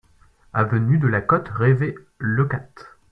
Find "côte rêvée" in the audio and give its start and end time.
1.21-1.93